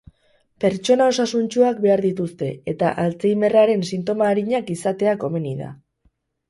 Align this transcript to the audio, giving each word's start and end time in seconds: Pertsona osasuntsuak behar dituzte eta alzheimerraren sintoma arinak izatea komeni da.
Pertsona 0.63 1.09
osasuntsuak 1.11 1.83
behar 1.85 2.03
dituzte 2.07 2.49
eta 2.73 2.91
alzheimerraren 3.05 3.87
sintoma 3.93 4.31
arinak 4.35 4.77
izatea 4.81 5.19
komeni 5.27 5.55
da. 5.65 5.75